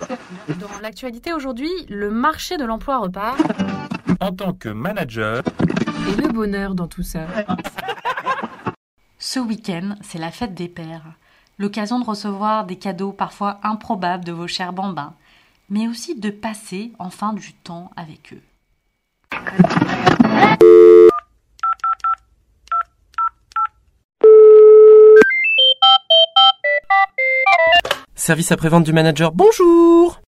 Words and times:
Dans 0.60 0.80
l'actualité 0.82 1.32
aujourd'hui, 1.32 1.70
le 1.88 2.10
marché 2.10 2.56
de 2.56 2.64
l'emploi 2.64 2.98
repart. 2.98 3.38
En 4.20 4.32
tant 4.32 4.52
que 4.52 4.68
manager, 4.68 5.42
Et 6.08 6.20
le 6.20 6.28
bonheur 6.28 6.74
dans 6.74 6.88
tout 6.88 7.02
ça. 7.02 7.26
Ce 9.18 9.38
week-end, 9.38 9.94
c'est 10.02 10.18
la 10.18 10.30
fête 10.30 10.54
des 10.54 10.68
pères. 10.68 11.14
L'occasion 11.58 12.00
de 12.00 12.04
recevoir 12.04 12.66
des 12.66 12.76
cadeaux 12.76 13.12
parfois 13.12 13.60
improbables 13.62 14.24
de 14.24 14.32
vos 14.32 14.48
chers 14.48 14.72
bambins, 14.72 15.14
mais 15.70 15.86
aussi 15.88 16.18
de 16.18 16.30
passer 16.30 16.92
enfin 16.98 17.32
du 17.32 17.52
temps 17.52 17.90
avec 17.96 18.34
eux. 18.34 18.42
Service 28.24 28.52
après-vente 28.52 28.84
du 28.84 28.92
manager, 28.92 29.32
bonjour 29.32 30.20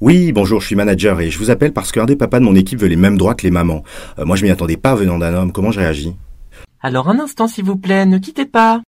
Oui, 0.00 0.32
bonjour, 0.32 0.60
je 0.60 0.66
suis 0.66 0.74
manager 0.74 1.20
et 1.20 1.30
je 1.30 1.38
vous 1.38 1.52
appelle 1.52 1.72
parce 1.72 1.92
qu'un 1.92 2.04
des 2.04 2.16
papas 2.16 2.40
de 2.40 2.44
mon 2.44 2.56
équipe 2.56 2.80
veut 2.80 2.88
les 2.88 2.96
mêmes 2.96 3.16
droits 3.16 3.36
que 3.36 3.44
les 3.44 3.52
mamans. 3.52 3.84
Euh, 4.18 4.24
moi, 4.24 4.34
je 4.34 4.42
m'y 4.42 4.50
attendais 4.50 4.76
pas 4.76 4.96
venant 4.96 5.16
d'un 5.16 5.32
homme. 5.32 5.52
Comment 5.52 5.70
je 5.70 5.78
réagis? 5.78 6.16
Alors 6.82 7.08
un 7.08 7.20
instant 7.20 7.46
s'il 7.46 7.64
vous 7.64 7.76
plaît, 7.76 8.04
ne 8.04 8.18
quittez 8.18 8.46
pas. 8.46 8.82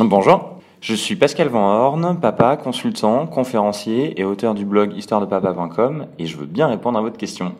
Bonjour, 0.00 0.58
je 0.80 0.96
suis 0.96 1.14
Pascal 1.14 1.46
Van 1.46 1.70
Horn, 1.70 2.18
papa, 2.20 2.56
consultant, 2.56 3.28
conférencier 3.28 4.20
et 4.20 4.24
auteur 4.24 4.54
du 4.54 4.64
blog 4.64 4.92
histoiredepapa.com 4.96 6.06
et 6.18 6.26
je 6.26 6.36
veux 6.36 6.46
bien 6.46 6.66
répondre 6.66 6.98
à 6.98 7.00
votre 7.00 7.16
question. 7.16 7.54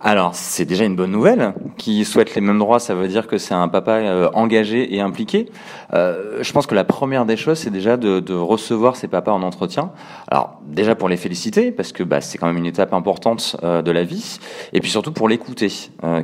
Alors, 0.00 0.34
c'est 0.34 0.64
déjà 0.64 0.86
une 0.86 0.96
bonne 0.96 1.12
nouvelle. 1.12 1.52
Qui 1.84 2.06
souhaite 2.06 2.34
les 2.34 2.40
mêmes 2.40 2.58
droits, 2.58 2.78
ça 2.78 2.94
veut 2.94 3.08
dire 3.08 3.26
que 3.26 3.36
c'est 3.36 3.52
un 3.52 3.68
papa 3.68 3.96
euh, 3.96 4.30
engagé 4.32 4.94
et 4.94 5.02
impliqué. 5.02 5.50
Euh, 5.92 6.38
je 6.40 6.50
pense 6.50 6.66
que 6.66 6.74
la 6.74 6.82
première 6.82 7.26
des 7.26 7.36
choses, 7.36 7.58
c'est 7.58 7.68
déjà 7.68 7.98
de, 7.98 8.32
recevoir 8.32 8.96
ses 8.96 9.06
papas 9.06 9.32
en 9.32 9.42
entretien. 9.42 9.90
Alors, 10.28 10.62
déjà 10.64 10.94
pour 10.94 11.10
les 11.10 11.18
féliciter, 11.18 11.72
parce 11.72 11.92
que 11.92 12.02
bah, 12.02 12.22
c'est 12.22 12.38
quand 12.38 12.46
même 12.46 12.56
une 12.56 12.64
étape 12.64 12.94
importante 12.94 13.58
euh, 13.64 13.82
de 13.82 13.90
la 13.90 14.02
vie, 14.02 14.38
et 14.72 14.80
puis 14.80 14.90
surtout 14.90 15.12
pour 15.12 15.28
l'écouter. 15.28 15.70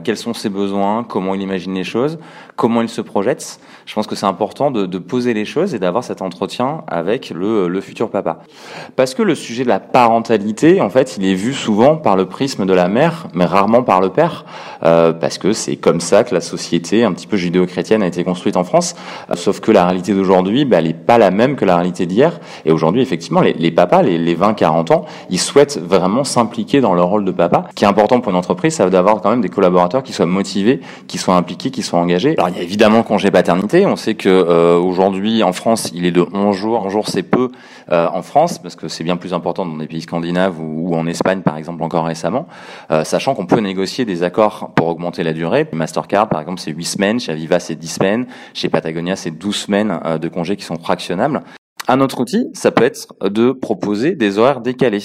Quels 0.02 0.16
sont 0.16 0.32
ses 0.32 0.48
besoins, 0.48 1.04
comment 1.04 1.34
il 1.34 1.42
imagine 1.42 1.74
les 1.74 1.84
choses, 1.84 2.18
comment 2.56 2.80
il 2.80 2.88
se 2.88 3.02
projette? 3.02 3.60
Je 3.84 3.94
pense 3.94 4.06
que 4.06 4.14
c'est 4.14 4.24
important 4.24 4.70
de, 4.70 4.98
poser 4.98 5.34
les 5.34 5.44
choses 5.44 5.74
et 5.74 5.78
d'avoir 5.78 6.04
cet 6.04 6.22
entretien 6.22 6.84
avec 6.86 7.30
le, 7.30 7.68
le 7.68 7.80
futur 7.82 8.10
papa. 8.10 8.38
Parce 8.96 9.14
que 9.14 9.22
le 9.22 9.34
sujet 9.34 9.64
de 9.64 9.68
la 9.68 9.80
parentalité, 9.80 10.80
en 10.80 10.88
fait, 10.88 11.18
il 11.18 11.26
est 11.26 11.34
vu 11.34 11.52
souvent 11.52 11.96
par 11.96 12.16
le 12.16 12.24
prisme 12.24 12.64
de 12.64 12.72
la 12.72 12.88
mère, 12.88 13.26
mais 13.34 13.44
rarement 13.44 13.82
par 13.82 14.00
le 14.00 14.08
père, 14.08 14.46
parce 14.80 15.36
que 15.36 15.49
c'est 15.52 15.76
comme 15.76 16.00
ça 16.00 16.24
que 16.24 16.34
la 16.34 16.40
société 16.40 17.04
un 17.04 17.12
petit 17.12 17.26
peu 17.26 17.36
judéo-chrétienne 17.36 18.02
a 18.02 18.06
été 18.06 18.22
construite 18.24 18.56
en 18.56 18.64
France. 18.64 18.94
Euh, 19.30 19.34
sauf 19.34 19.60
que 19.60 19.72
la 19.72 19.86
réalité 19.86 20.12
d'aujourd'hui, 20.12 20.64
bah, 20.64 20.78
elle 20.78 20.86
n'est 20.86 20.94
pas 20.94 21.18
la 21.18 21.30
même 21.30 21.56
que 21.56 21.64
la 21.64 21.76
réalité 21.76 22.06
d'hier. 22.06 22.40
Et 22.64 22.72
aujourd'hui, 22.72 23.00
effectivement, 23.00 23.40
les, 23.40 23.54
les 23.54 23.70
papas, 23.70 24.02
les, 24.02 24.18
les 24.18 24.36
20-40 24.36 24.92
ans, 24.92 25.04
ils 25.30 25.40
souhaitent 25.40 25.78
vraiment 25.78 26.24
s'impliquer 26.24 26.80
dans 26.80 26.94
leur 26.94 27.08
rôle 27.08 27.24
de 27.24 27.32
papa. 27.32 27.66
Ce 27.70 27.74
qui 27.74 27.84
est 27.84 27.88
important 27.88 28.20
pour 28.20 28.30
une 28.30 28.38
entreprise, 28.38 28.74
ça 28.74 28.90
d'avoir 28.90 29.20
quand 29.20 29.30
même 29.30 29.40
des 29.40 29.48
collaborateurs 29.48 30.02
qui 30.02 30.12
soient 30.12 30.26
motivés, 30.26 30.80
qui 31.06 31.18
soient 31.18 31.36
impliqués, 31.36 31.70
qui 31.70 31.82
soient 31.82 31.98
engagés. 31.98 32.34
Alors 32.36 32.50
il 32.50 32.56
y 32.56 32.60
a 32.60 32.62
évidemment 32.62 33.02
congé 33.02 33.30
paternité. 33.30 33.86
On 33.86 33.96
sait 33.96 34.14
que 34.14 34.28
euh, 34.28 34.76
aujourd'hui 34.78 35.42
en 35.42 35.52
France, 35.52 35.90
il 35.94 36.04
est 36.04 36.10
de 36.10 36.24
11 36.32 36.56
jours. 36.56 36.84
11 36.86 36.92
jours, 36.92 37.08
c'est 37.08 37.22
peu 37.22 37.50
euh, 37.92 38.08
en 38.12 38.22
France 38.22 38.58
parce 38.58 38.76
que 38.76 38.88
c'est 38.88 39.04
bien 39.04 39.16
plus 39.16 39.32
important 39.32 39.64
dans 39.64 39.76
des 39.76 39.86
pays 39.86 40.02
scandinaves 40.02 40.60
ou, 40.60 40.90
ou 40.90 40.94
en 40.96 41.06
Espagne, 41.06 41.42
par 41.42 41.56
exemple, 41.56 41.82
encore 41.82 42.04
récemment, 42.04 42.46
euh, 42.90 43.04
sachant 43.04 43.34
qu'on 43.34 43.46
peut 43.46 43.60
négocier 43.60 44.04
des 44.04 44.22
accords 44.22 44.70
pour 44.74 44.88
augmenter 44.88 45.22
la 45.22 45.32
durée. 45.32 45.39
Mastercard, 45.72 46.28
par 46.28 46.40
exemple, 46.40 46.60
c'est 46.60 46.72
8 46.72 46.84
semaines, 46.84 47.20
chez 47.20 47.32
Aviva, 47.32 47.60
c'est 47.60 47.76
10 47.76 47.88
semaines, 47.88 48.26
chez 48.54 48.68
Patagonia, 48.68 49.16
c'est 49.16 49.30
12 49.30 49.56
semaines 49.56 50.00
de 50.20 50.28
congés 50.28 50.56
qui 50.56 50.64
sont 50.64 50.78
fractionnables. 50.78 51.42
Un 51.88 52.00
autre 52.00 52.20
outil, 52.20 52.46
ça 52.52 52.70
peut 52.70 52.84
être 52.84 53.08
de 53.28 53.52
proposer 53.52 54.14
des 54.14 54.38
horaires 54.38 54.60
décalés. 54.60 55.02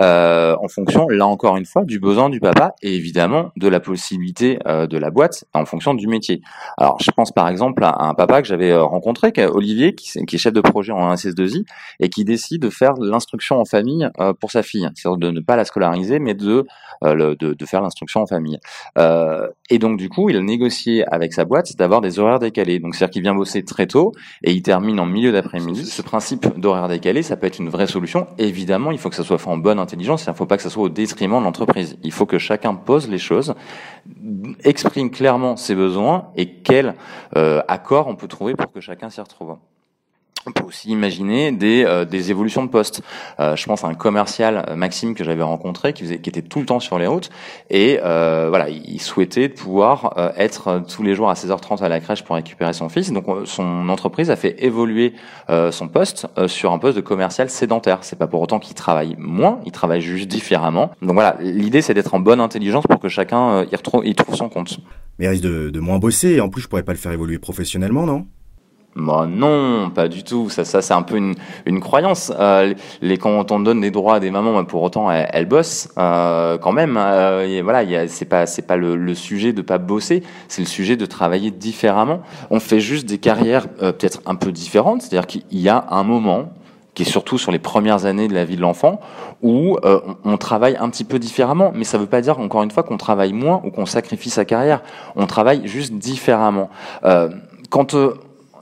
Euh, 0.00 0.56
en 0.60 0.68
fonction, 0.68 1.08
là 1.08 1.26
encore 1.26 1.56
une 1.56 1.66
fois, 1.66 1.84
du 1.84 2.00
besoin 2.00 2.30
du 2.30 2.40
papa 2.40 2.74
et 2.82 2.94
évidemment 2.94 3.50
de 3.56 3.68
la 3.68 3.80
possibilité 3.80 4.58
euh, 4.66 4.86
de 4.86 4.98
la 4.98 5.10
boîte 5.10 5.44
en 5.54 5.64
fonction 5.64 5.94
du 5.94 6.06
métier. 6.06 6.40
Alors, 6.78 6.98
je 7.00 7.10
pense 7.10 7.30
par 7.30 7.48
exemple 7.48 7.84
à 7.84 8.04
un 8.04 8.14
papa 8.14 8.42
que 8.42 8.48
j'avais 8.48 8.70
euh, 8.70 8.82
rencontré, 8.82 9.32
qui 9.32 9.40
est 9.40 9.46
Olivier, 9.46 9.94
qui, 9.94 10.24
qui, 10.26 10.36
est 10.36 10.38
chef 10.38 10.52
de 10.52 10.60
projet 10.60 10.92
en 10.92 11.14
1CS2I 11.14 11.64
et 12.00 12.08
qui 12.08 12.24
décide 12.24 12.62
de 12.62 12.70
faire 12.70 12.94
l'instruction 12.94 13.60
en 13.60 13.64
famille 13.64 14.08
euh, 14.20 14.32
pour 14.32 14.50
sa 14.50 14.62
fille, 14.62 14.88
c'est-à-dire 14.94 15.18
de 15.18 15.30
ne 15.30 15.40
pas 15.40 15.56
la 15.56 15.64
scolariser, 15.64 16.18
mais 16.18 16.34
de 16.34 16.66
euh, 17.04 17.14
le, 17.14 17.36
de, 17.36 17.54
de, 17.54 17.66
faire 17.66 17.82
l'instruction 17.82 18.22
en 18.22 18.26
famille. 18.26 18.58
et 19.70 19.78
donc 19.78 19.98
du 19.98 20.08
coup, 20.08 20.30
il 20.30 20.36
a 20.36 20.40
négocié 20.40 21.04
avec 21.12 21.32
sa 21.32 21.44
boîte 21.44 21.76
d'avoir 21.76 22.00
des 22.00 22.18
horaires 22.18 22.38
décalés. 22.38 22.78
Donc 22.78 22.94
c'est-à-dire 22.94 23.12
qu'il 23.12 23.22
vient 23.22 23.34
bosser 23.34 23.64
très 23.64 23.86
tôt 23.86 24.12
et 24.42 24.52
il 24.52 24.62
termine 24.62 24.98
en 25.00 25.06
milieu 25.06 25.32
d'après-midi. 25.32 25.84
Ce 25.84 26.02
principe 26.02 26.58
d'horaire 26.58 26.88
décalé, 26.88 27.22
ça 27.22 27.36
peut 27.36 27.46
être 27.46 27.58
une 27.58 27.68
vraie 27.68 27.86
solution. 27.86 28.26
Évidemment, 28.38 28.90
il 28.90 28.98
faut 28.98 29.10
que 29.10 29.16
ça 29.16 29.24
soit 29.24 29.38
fait 29.38 29.50
en 29.50 29.56
bonne 29.56 29.78
intelligence. 29.84 30.24
Il 30.26 30.30
ne 30.30 30.34
faut 30.34 30.46
pas 30.46 30.56
que 30.56 30.62
ça 30.62 30.70
soit 30.70 30.82
au 30.82 30.88
détriment 30.88 31.38
de 31.38 31.44
l'entreprise. 31.44 31.96
Il 32.02 32.12
faut 32.12 32.26
que 32.26 32.38
chacun 32.38 32.74
pose 32.74 33.08
les 33.08 33.18
choses, 33.18 33.54
exprime 34.64 35.10
clairement 35.10 35.56
ses 35.56 35.74
besoins 35.74 36.28
et 36.36 36.46
quel 36.62 36.94
euh, 37.36 37.62
accord 37.68 38.08
on 38.08 38.16
peut 38.16 38.28
trouver 38.28 38.54
pour 38.54 38.72
que 38.72 38.80
chacun 38.80 39.10
s'y 39.10 39.20
retrouve. 39.20 39.56
On 40.46 40.52
peut 40.52 40.64
aussi 40.64 40.90
imaginer 40.90 41.52
des, 41.52 41.84
euh, 41.84 42.04
des 42.04 42.30
évolutions 42.30 42.64
de 42.64 42.70
poste. 42.70 43.02
Euh, 43.40 43.56
je 43.56 43.66
pense 43.66 43.84
à 43.84 43.88
un 43.88 43.94
commercial, 43.94 44.74
Maxime, 44.76 45.14
que 45.14 45.24
j'avais 45.24 45.42
rencontré, 45.42 45.92
qui, 45.92 46.02
faisait, 46.04 46.18
qui 46.18 46.28
était 46.30 46.42
tout 46.42 46.60
le 46.60 46.66
temps 46.66 46.80
sur 46.80 46.98
les 46.98 47.06
routes, 47.06 47.30
et 47.70 48.00
euh, 48.04 48.46
voilà, 48.48 48.68
il 48.68 49.00
souhaitait 49.00 49.48
pouvoir 49.48 50.14
euh, 50.18 50.30
être 50.36 50.82
tous 50.88 51.02
les 51.02 51.14
jours 51.14 51.30
à 51.30 51.34
16h30 51.34 51.82
à 51.82 51.88
la 51.88 52.00
crèche 52.00 52.24
pour 52.24 52.36
récupérer 52.36 52.72
son 52.72 52.88
fils. 52.88 53.12
Donc 53.12 53.26
son 53.44 53.88
entreprise 53.88 54.30
a 54.30 54.36
fait 54.36 54.62
évoluer 54.64 55.14
euh, 55.50 55.70
son 55.72 55.88
poste 55.88 56.26
sur 56.46 56.72
un 56.72 56.78
poste 56.78 56.96
de 56.96 57.02
commercial 57.02 57.48
sédentaire. 57.50 57.98
C'est 58.02 58.18
pas 58.18 58.26
pour 58.26 58.40
autant 58.40 58.58
qu'il 58.58 58.74
travaille 58.74 59.16
moins, 59.18 59.60
il 59.66 59.72
travaille 59.72 60.00
juste 60.00 60.28
différemment. 60.28 60.90
Donc 61.02 61.14
voilà, 61.14 61.36
l'idée 61.40 61.82
c'est 61.82 61.94
d'être 61.94 62.14
en 62.14 62.20
bonne 62.20 62.40
intelligence 62.40 62.84
pour 62.86 63.00
que 63.00 63.08
chacun 63.08 63.64
y, 63.64 63.76
retrouve, 63.76 64.06
y 64.06 64.14
trouve 64.14 64.34
son 64.34 64.48
compte. 64.48 64.78
Mais 65.18 65.26
il 65.26 65.28
risque 65.28 65.44
de, 65.44 65.70
de 65.70 65.80
moins 65.80 65.98
bosser, 65.98 66.30
et 66.32 66.40
en 66.40 66.48
plus 66.48 66.62
je 66.62 66.68
pourrais 66.68 66.82
pas 66.82 66.92
le 66.92 66.98
faire 66.98 67.12
évoluer 67.12 67.38
professionnellement, 67.38 68.06
non? 68.06 68.26
Bon, 68.96 69.26
non, 69.26 69.90
pas 69.90 70.06
du 70.06 70.22
tout. 70.22 70.48
Ça, 70.50 70.64
ça 70.64 70.80
c'est 70.80 70.94
un 70.94 71.02
peu 71.02 71.16
une, 71.16 71.34
une 71.66 71.80
croyance. 71.80 72.32
Euh, 72.38 72.74
les, 73.02 73.18
quand 73.18 73.50
on 73.50 73.58
donne 73.58 73.80
des 73.80 73.90
droits 73.90 74.16
à 74.16 74.20
des 74.20 74.30
mamans, 74.30 74.64
pour 74.64 74.82
autant, 74.82 75.10
elles, 75.10 75.46
bossent 75.46 75.88
euh, 75.98 76.58
quand 76.58 76.72
même. 76.72 76.96
Euh, 76.96 77.44
et 77.44 77.62
voilà, 77.62 78.06
c'est 78.06 78.24
pas, 78.24 78.46
c'est 78.46 78.62
pas 78.62 78.76
le, 78.76 78.94
le, 78.94 79.14
sujet 79.14 79.52
de 79.52 79.62
pas 79.62 79.78
bosser, 79.78 80.22
c'est 80.46 80.62
le 80.62 80.68
sujet 80.68 80.96
de 80.96 81.06
travailler 81.06 81.50
différemment. 81.50 82.22
On 82.50 82.60
fait 82.60 82.80
juste 82.80 83.06
des 83.06 83.18
carrières 83.18 83.66
euh, 83.82 83.90
peut-être 83.90 84.20
un 84.26 84.36
peu 84.36 84.52
différentes. 84.52 85.02
C'est-à-dire 85.02 85.26
qu'il 85.26 85.42
y 85.50 85.68
a 85.68 85.86
un 85.90 86.04
moment 86.04 86.50
qui 86.94 87.02
est 87.02 87.06
surtout 87.06 87.38
sur 87.38 87.50
les 87.50 87.58
premières 87.58 88.06
années 88.06 88.28
de 88.28 88.34
la 88.34 88.44
vie 88.44 88.56
de 88.56 88.60
l'enfant, 88.60 89.00
où 89.42 89.76
euh, 89.84 90.00
on, 90.24 90.36
travaille 90.36 90.76
un 90.76 90.88
petit 90.88 91.04
peu 91.04 91.18
différemment. 91.18 91.72
Mais 91.74 91.84
ça 91.84 91.98
ne 91.98 92.02
veut 92.02 92.08
pas 92.08 92.20
dire, 92.20 92.38
encore 92.38 92.62
une 92.62 92.70
fois, 92.70 92.84
qu'on 92.84 92.96
travaille 92.96 93.32
moins 93.32 93.60
ou 93.64 93.70
qu'on 93.70 93.86
sacrifie 93.86 94.30
sa 94.30 94.44
carrière. 94.44 94.82
On 95.16 95.26
travaille 95.26 95.66
juste 95.66 95.94
différemment. 95.94 96.70
Euh, 97.04 97.28
quand 97.70 97.96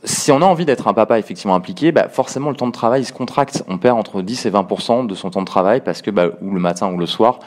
si 0.04 0.32
on 0.32 0.42
a 0.42 0.44
envie 0.44 0.64
d'être 0.64 0.88
un 0.88 0.94
papa 0.94 1.18
effectivement 1.18 1.54
impliqué, 1.54 1.92
bah 1.92 2.08
forcément 2.08 2.50
le 2.50 2.56
temps 2.56 2.66
de 2.66 2.72
travail 2.72 3.04
se 3.04 3.12
contracte. 3.12 3.62
On 3.68 3.78
perd 3.78 3.98
entre 3.98 4.22
10 4.22 4.46
et 4.46 4.50
20% 4.50 5.06
de 5.06 5.14
son 5.14 5.30
temps 5.30 5.42
de 5.42 5.46
travail 5.46 5.80
parce 5.80 6.02
que 6.02 6.10
bah, 6.10 6.28
ou 6.40 6.52
le 6.52 6.60
matin 6.60 6.92
ou 6.92 6.98
le 6.98 7.06
soir, 7.06 7.38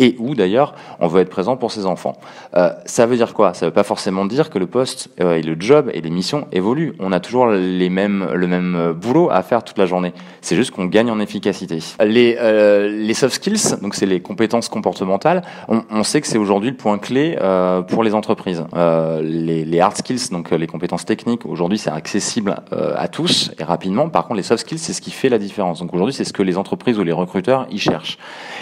et 0.00 0.16
où 0.18 0.34
d'ailleurs 0.34 0.74
on 0.98 1.06
veut 1.06 1.20
être 1.20 1.30
présent 1.30 1.56
pour 1.56 1.70
ses 1.70 1.86
enfants. 1.86 2.16
Euh, 2.56 2.70
ça 2.86 3.06
veut 3.06 3.16
dire 3.16 3.32
quoi? 3.34 3.54
Ça 3.54 3.66
veut 3.66 3.72
pas 3.72 3.84
forcément 3.84 4.24
dire 4.24 4.50
que 4.50 4.58
le 4.58 4.66
poste 4.66 5.10
euh, 5.20 5.36
et 5.36 5.42
le 5.42 5.54
job 5.60 5.90
et 5.94 6.00
les 6.00 6.10
missions 6.10 6.48
évoluent. 6.50 6.94
On 6.98 7.12
a 7.12 7.20
toujours 7.20 7.46
les 7.46 7.90
mêmes, 7.90 8.26
le 8.34 8.48
même 8.48 8.94
boulot 8.94 9.30
à 9.30 9.42
faire 9.42 9.62
toute 9.62 9.78
la 9.78 9.86
journée. 9.86 10.12
C'est 10.40 10.56
juste 10.56 10.72
qu'on 10.72 10.86
gagne 10.86 11.10
en 11.10 11.20
efficacité. 11.20 11.78
Les, 12.04 12.36
euh, 12.40 12.88
les 12.88 13.14
soft 13.14 13.34
skills, 13.34 13.76
donc 13.82 13.94
c'est 13.94 14.06
les 14.06 14.20
compétences 14.20 14.68
comportementales, 14.68 15.42
on, 15.68 15.82
on 15.90 16.02
sait 16.02 16.20
que 16.20 16.26
c'est 16.26 16.38
aujourd'hui 16.38 16.70
le 16.70 16.76
point 16.76 16.98
clé 16.98 17.36
euh, 17.40 17.82
pour 17.82 18.02
les 18.02 18.14
entreprises. 18.14 18.64
Euh, 18.74 19.20
les, 19.22 19.64
les, 19.64 19.80
hard 19.80 19.96
skills, 19.96 20.30
donc 20.32 20.50
les 20.50 20.66
compétences 20.66 21.04
techniques, 21.04 21.44
aujourd'hui 21.44 21.78
c'est 21.78 21.90
accessible 21.90 22.56
à 22.96 23.08
tous 23.08 23.50
et 23.58 23.64
rapidement. 23.64 24.08
Par 24.08 24.24
contre, 24.24 24.36
les 24.36 24.42
soft 24.42 24.62
skills, 24.62 24.78
c'est 24.78 24.92
ce 24.92 25.00
qui 25.00 25.10
fait 25.10 25.28
la 25.28 25.38
différence. 25.38 25.80
Donc 25.80 25.92
aujourd'hui, 25.92 26.14
c'est 26.14 26.24
ce 26.24 26.32
que 26.32 26.42
les 26.42 26.56
entreprises 26.56 26.98
ou 26.98 27.04
les 27.04 27.12
recruteurs 27.12 27.66
y 27.70 27.78
cherchent. 27.78 28.18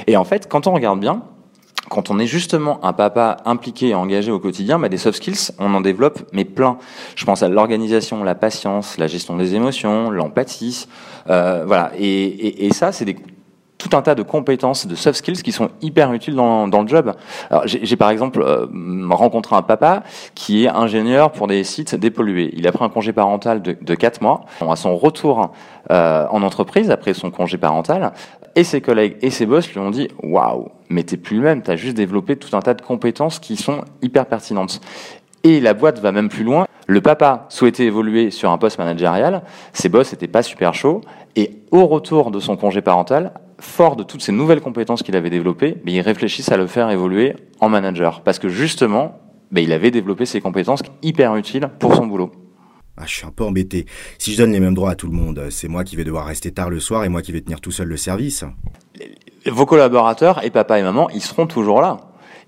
Et 0.07 0.17
en 0.17 0.25
fait, 0.25 0.49
quand 0.49 0.67
on 0.67 0.73
regarde 0.73 1.01
bien, 1.01 1.23
quand 1.89 2.11
on 2.11 2.19
est 2.19 2.27
justement 2.27 2.85
un 2.85 2.93
papa 2.93 3.39
impliqué 3.45 3.89
et 3.89 3.95
engagé 3.95 4.31
au 4.31 4.39
quotidien, 4.39 4.79
bah 4.79 4.89
des 4.89 4.99
soft 4.99 5.17
skills, 5.17 5.53
on 5.59 5.75
en 5.75 5.81
développe, 5.81 6.21
mais 6.33 6.45
plein. 6.45 6.79
Je 7.17 7.25
pense 7.25 7.43
à 7.43 7.49
l'organisation, 7.49 8.25
la 8.25 8.35
patience, 8.35 8.99
la 8.99 9.07
gestion 9.07 9.37
des 9.37 9.55
émotions, 9.55 10.11
l'empathie, 10.11 10.87
euh, 11.29 11.65
voilà. 11.67 11.93
Et, 11.99 12.25
et, 12.25 12.67
et 12.67 12.73
ça, 12.73 12.93
c'est 12.93 13.05
des 13.05 13.17
tout 13.79 13.97
un 13.97 14.03
tas 14.03 14.17
de 14.17 14.25
compétences, 14.25 14.87
de 14.87 14.97
soft 14.97 15.19
skills 15.19 15.43
qui 15.43 15.53
sont 15.53 15.71
hyper 15.81 16.13
utiles 16.13 16.35
dans, 16.35 16.67
dans 16.67 16.83
le 16.83 16.89
job. 16.89 17.15
Alors, 17.49 17.63
j'ai 17.67 17.97
par 17.97 18.11
exemple 18.11 18.43
euh, 18.43 18.67
rencontré 19.11 19.55
un 19.55 19.63
papa 19.63 20.03
qui 20.49 20.65
est 20.65 20.71
ingénieur 20.71 21.31
pour 21.31 21.47
des 21.47 21.63
sites 21.63 21.95
dépollués. 21.95 22.49
Il 22.55 22.67
a 22.67 22.73
pris 22.73 22.83
un 22.83 22.89
congé 22.89 23.13
parental 23.13 23.61
de, 23.61 23.77
de 23.79 23.95
4 23.95 24.23
mois. 24.23 24.47
À 24.67 24.77
son 24.77 24.97
retour 24.97 25.53
euh, 25.91 26.25
en 26.31 26.43
entreprise, 26.43 26.91
après 26.91 27.13
son 27.13 27.31
congé 27.31 27.59
parental, 27.59 28.15
et 28.57 28.65
ses 28.65 28.81
collègues 28.81 29.19
et 29.21 29.29
ses 29.29 29.45
boss 29.45 29.71
lui 29.71 29.79
ont 29.79 29.91
dit 29.91 30.09
«Waouh, 30.23 30.71
mais 30.89 31.03
t'es 31.03 31.19
plus 31.19 31.37
le 31.37 31.43
même, 31.43 31.61
t'as 31.61 31.77
juste 31.77 31.99
développé 31.99 32.37
tout 32.37 32.57
un 32.57 32.61
tas 32.61 32.73
de 32.73 32.81
compétences 32.81 33.41
qui 33.41 33.57
sont 33.57 33.85
hyper 34.01 34.25
pertinentes.» 34.25 34.81
Et 35.45 35.61
la 35.61 35.75
boîte 35.75 35.99
va 35.99 36.13
même 36.13 36.31
plus 36.31 36.45
loin. 36.45 36.67
Le 36.87 37.03
papa 37.03 37.45
souhaitait 37.51 37.85
évoluer 37.85 38.31
sur 38.31 38.51
un 38.51 38.57
poste 38.57 38.79
managérial, 38.79 39.43
ses 39.75 39.91
boss 39.91 40.13
n'étaient 40.13 40.29
pas 40.29 40.43
super 40.43 40.73
chauds, 40.73 41.03
et 41.37 41.61
au 41.73 41.87
retour 41.87 42.31
de 42.31 42.41
son 42.41 42.57
congé 42.57 42.81
parental, 42.81 43.35
fort 43.61 43.97
de 43.97 44.03
toutes 44.03 44.23
ces 44.23 44.33
nouvelles 44.33 44.63
compétences 44.63 45.03
qu'il 45.03 45.15
avait 45.15 45.29
développées, 45.29 45.77
mais 45.85 45.93
il 45.93 46.01
réfléchisse 46.01 46.51
à 46.51 46.57
le 46.57 46.67
faire 46.67 46.89
évoluer 46.89 47.37
en 47.61 47.69
manager. 47.69 48.23
Parce 48.23 48.39
que 48.39 48.49
justement, 48.49 49.19
ben, 49.51 49.63
il 49.63 49.73
avait 49.73 49.91
développé 49.91 50.27
ces 50.27 50.41
compétences 50.41 50.83
hyper 51.03 51.35
utiles 51.37 51.71
pour 51.79 51.95
son 51.95 52.07
boulot. 52.07 52.31
Ah, 52.97 53.05
je 53.07 53.15
suis 53.15 53.27
un 53.27 53.31
peu 53.31 53.45
embêté. 53.45 53.87
Si 54.19 54.33
je 54.33 54.39
donne 54.39 54.51
les 54.51 54.59
mêmes 54.59 54.75
droits 54.75 54.91
à 54.91 54.95
tout 54.97 55.07
le 55.07 55.13
monde, 55.13 55.47
c'est 55.51 55.69
moi 55.69 55.85
qui 55.85 55.95
vais 55.95 56.05
devoir 56.05 56.27
rester 56.27 56.51
tard 56.51 56.69
le 56.69 56.81
soir 56.81 57.05
et 57.05 57.09
moi 57.09 57.23
qui 57.23 57.31
vais 57.31 57.41
tenir 57.41 57.61
tout 57.61 57.71
seul 57.71 57.87
le 57.87 57.97
service. 57.97 58.45
Vos 59.47 59.67
collaborateurs 59.67 60.45
et 60.45 60.51
papa 60.51 60.81
et 60.81 60.83
maman, 60.83 61.09
ils 61.11 61.23
seront 61.23 61.47
toujours 61.47 61.81
là. 61.81 61.99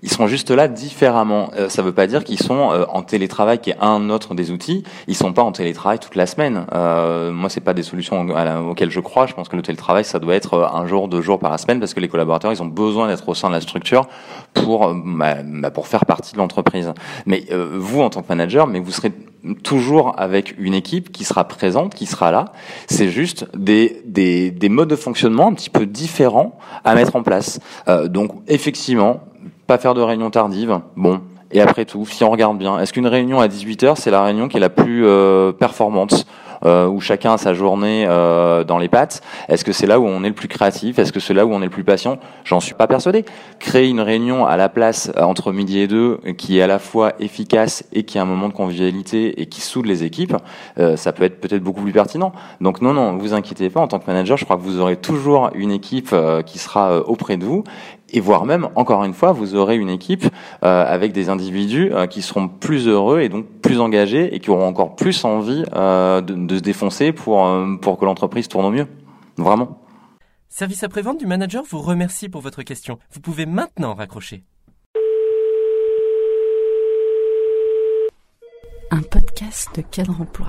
Ils 0.03 0.09
seront 0.09 0.27
juste 0.27 0.49
là 0.51 0.67
différemment. 0.67 1.51
Euh, 1.55 1.69
ça 1.69 1.81
ne 1.81 1.87
veut 1.87 1.93
pas 1.93 2.07
dire 2.07 2.23
qu'ils 2.23 2.41
sont 2.41 2.71
euh, 2.71 2.85
en 2.89 3.03
télétravail, 3.03 3.59
qui 3.59 3.69
est 3.69 3.77
un 3.79 4.09
autre 4.09 4.33
des 4.33 4.51
outils. 4.51 4.83
Ils 5.07 5.15
sont 5.15 5.33
pas 5.33 5.43
en 5.43 5.51
télétravail 5.51 5.99
toute 5.99 6.15
la 6.15 6.25
semaine. 6.25 6.65
Euh, 6.73 7.31
moi, 7.31 7.49
c'est 7.49 7.61
pas 7.61 7.73
des 7.73 7.83
solutions 7.83 8.25
auxquelles 8.69 8.91
je 8.91 8.99
crois. 8.99 9.27
Je 9.27 9.33
pense 9.33 9.47
que 9.47 9.55
le 9.55 9.61
télétravail, 9.61 10.03
ça 10.03 10.19
doit 10.19 10.35
être 10.35 10.55
euh, 10.55 10.67
un 10.73 10.87
jour, 10.87 11.07
deux 11.07 11.21
jours 11.21 11.39
par 11.39 11.51
la 11.51 11.57
semaine, 11.57 11.79
parce 11.79 11.93
que 11.93 11.99
les 11.99 12.07
collaborateurs, 12.07 12.51
ils 12.51 12.61
ont 12.61 12.67
besoin 12.67 13.07
d'être 13.07 13.27
au 13.29 13.35
sein 13.35 13.49
de 13.49 13.53
la 13.53 13.61
structure 13.61 14.07
pour 14.53 14.93
bah, 14.93 15.37
bah, 15.43 15.71
pour 15.71 15.87
faire 15.87 16.05
partie 16.05 16.33
de 16.33 16.37
l'entreprise. 16.37 16.91
Mais 17.25 17.45
vous, 17.51 18.01
en 18.01 18.09
tant 18.09 18.21
que 18.21 18.27
manager, 18.27 18.67
mais 18.67 18.79
vous 18.79 18.91
serez 18.91 19.11
toujours 19.63 20.13
avec 20.17 20.55
une 20.59 20.73
équipe 20.73 21.11
qui 21.11 21.23
sera 21.23 21.45
présente, 21.47 21.95
qui 21.95 22.05
sera 22.05 22.31
là. 22.31 22.45
C'est 22.87 23.09
juste 23.09 23.47
des, 23.55 24.01
des, 24.05 24.51
des 24.51 24.69
modes 24.69 24.89
de 24.89 24.95
fonctionnement 24.95 25.47
un 25.47 25.53
petit 25.53 25.69
peu 25.69 25.85
différents 25.85 26.57
à 26.83 26.95
mettre 26.95 27.15
en 27.15 27.23
place. 27.23 27.59
Euh, 27.87 28.07
donc 28.07 28.31
effectivement, 28.47 29.21
pas 29.71 29.77
faire 29.77 29.93
de 29.93 30.01
réunion 30.01 30.29
tardive. 30.29 30.81
Bon. 30.97 31.21
Et 31.53 31.61
après 31.61 31.85
tout, 31.85 32.05
si 32.05 32.25
on 32.25 32.29
regarde 32.29 32.57
bien, 32.57 32.77
est-ce 32.79 32.91
qu'une 32.91 33.07
réunion 33.07 33.39
à 33.39 33.47
18h, 33.47 33.95
c'est 33.95 34.11
la 34.11 34.21
réunion 34.21 34.49
qui 34.49 34.57
est 34.57 34.59
la 34.59 34.69
plus 34.69 35.05
euh, 35.05 35.53
performante 35.53 36.25
euh, 36.65 36.87
où 36.87 36.99
chacun 36.99 37.33
a 37.33 37.37
sa 37.37 37.53
journée 37.53 38.05
euh, 38.05 38.65
dans 38.65 38.77
les 38.77 38.89
pattes? 38.89 39.21
Est-ce 39.47 39.63
que 39.63 39.71
c'est 39.71 39.87
là 39.87 39.97
où 40.01 40.05
on 40.05 40.25
est 40.25 40.27
le 40.27 40.35
plus 40.35 40.49
créatif? 40.49 40.99
Est-ce 40.99 41.13
que 41.13 41.21
c'est 41.21 41.33
là 41.33 41.45
où 41.45 41.53
on 41.53 41.61
est 41.61 41.65
le 41.65 41.71
plus 41.71 41.85
patient? 41.85 42.17
J'en 42.43 42.59
suis 42.59 42.73
pas 42.73 42.87
persuadé. 42.87 43.23
Créer 43.59 43.87
une 43.87 44.01
réunion 44.01 44.45
à 44.45 44.57
la 44.57 44.67
place 44.67 45.09
entre 45.17 45.53
midi 45.53 45.79
et 45.79 45.87
deux 45.87 46.19
qui 46.37 46.59
est 46.59 46.61
à 46.61 46.67
la 46.67 46.79
fois 46.79 47.13
efficace 47.19 47.85
et 47.93 48.03
qui 48.03 48.19
a 48.19 48.23
un 48.23 48.25
moment 48.25 48.49
de 48.49 48.53
convivialité 48.53 49.41
et 49.41 49.45
qui 49.45 49.61
soude 49.61 49.85
les 49.85 50.03
équipes, 50.03 50.35
ça 50.95 51.13
peut 51.13 51.23
être 51.23 51.39
peut-être 51.39 51.63
beaucoup 51.63 51.81
plus 51.81 51.93
pertinent. 51.93 52.33
Donc 52.59 52.81
non, 52.81 52.93
non, 52.93 53.17
vous 53.17 53.33
inquiétez 53.33 53.69
pas. 53.69 53.79
En 53.79 53.87
tant 53.87 53.99
que 53.99 54.07
manager, 54.07 54.37
je 54.37 54.43
crois 54.45 54.57
que 54.57 54.63
vous 54.63 54.79
aurez 54.79 54.97
toujours 54.97 55.49
une 55.55 55.71
équipe 55.71 56.13
qui 56.45 56.59
sera 56.59 56.99
auprès 56.99 57.37
de 57.37 57.45
vous 57.45 57.63
et 58.11 58.19
voire 58.19 58.45
même, 58.45 58.69
encore 58.75 59.03
une 59.03 59.13
fois, 59.13 59.31
vous 59.31 59.55
aurez 59.55 59.77
une 59.77 59.89
équipe 59.89 60.25
euh, 60.63 60.85
avec 60.85 61.13
des 61.13 61.29
individus 61.29 61.91
euh, 61.93 62.07
qui 62.07 62.21
seront 62.21 62.47
plus 62.47 62.87
heureux 62.87 63.21
et 63.21 63.29
donc 63.29 63.45
plus 63.61 63.79
engagés 63.79 64.35
et 64.35 64.39
qui 64.39 64.49
auront 64.49 64.67
encore 64.67 64.95
plus 64.95 65.23
envie 65.25 65.63
euh, 65.73 66.21
de, 66.21 66.33
de, 66.33 66.57
se 66.57 66.61
défoncer 66.61 67.11
pour, 67.11 67.47
pour 67.81 67.97
que 67.97 68.05
l'entreprise 68.05 68.47
tourne 68.47 68.65
au 68.65 68.71
mieux. 68.71 68.87
Vraiment. 69.37 69.81
Service 70.49 70.83
après-vente 70.83 71.17
du 71.17 71.25
manager 71.25 71.63
vous 71.69 71.79
remercie 71.79 72.27
pour 72.27 72.41
votre 72.41 72.63
question. 72.63 72.99
Vous 73.13 73.21
pouvez 73.21 73.45
maintenant 73.45 73.93
raccrocher. 73.93 74.43
Un 78.91 79.01
podcast 79.01 79.69
de 79.75 79.81
cadre 79.81 80.19
emploi. 80.19 80.47